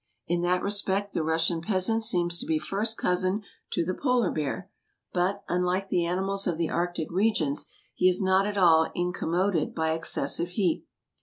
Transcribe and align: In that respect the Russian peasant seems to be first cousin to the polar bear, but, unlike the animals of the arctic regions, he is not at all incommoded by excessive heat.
In 0.25 0.41
that 0.41 0.63
respect 0.63 1.13
the 1.13 1.21
Russian 1.21 1.61
peasant 1.61 2.03
seems 2.03 2.39
to 2.39 2.47
be 2.47 2.57
first 2.57 2.97
cousin 2.97 3.43
to 3.73 3.85
the 3.85 3.93
polar 3.93 4.31
bear, 4.31 4.67
but, 5.13 5.43
unlike 5.47 5.89
the 5.89 6.07
animals 6.07 6.47
of 6.47 6.57
the 6.57 6.71
arctic 6.71 7.11
regions, 7.11 7.67
he 7.93 8.09
is 8.09 8.19
not 8.19 8.47
at 8.47 8.57
all 8.57 8.89
incommoded 8.95 9.75
by 9.75 9.91
excessive 9.93 10.49
heat. 10.49 10.87